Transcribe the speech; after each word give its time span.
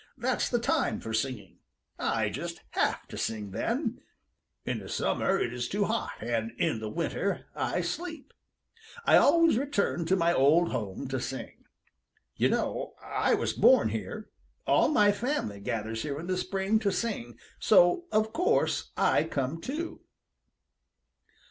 That's 0.17 0.49
the 0.49 0.57
time 0.57 0.99
for 0.99 1.13
singing. 1.13 1.59
I 1.99 2.29
just 2.29 2.61
have 2.71 3.07
to 3.09 3.19
sing 3.19 3.51
then. 3.51 4.01
In 4.65 4.79
the 4.79 4.89
summer 4.89 5.37
it 5.37 5.53
is 5.53 5.67
too 5.69 5.83
hot, 5.85 6.13
and 6.21 6.53
in 6.57 6.79
the 6.79 6.89
winter 6.89 7.45
I 7.53 7.81
sleep. 7.81 8.33
I 9.05 9.17
always 9.17 9.59
return 9.59 10.05
to 10.05 10.15
my 10.15 10.33
old 10.33 10.71
home 10.71 11.07
to 11.09 11.19
sing. 11.19 11.65
You 12.35 12.49
know 12.49 12.95
I 12.99 13.35
was 13.35 13.53
born 13.53 13.89
here. 13.89 14.31
All 14.65 14.89
my 14.89 15.11
family 15.11 15.59
gathers 15.59 16.01
here 16.01 16.19
in 16.19 16.25
the 16.25 16.35
spring 16.35 16.79
to 16.79 16.91
sing, 16.91 17.37
so 17.59 18.05
of 18.11 18.33
course 18.33 18.89
I 18.97 19.23
come 19.25 19.61
too." 19.61 20.01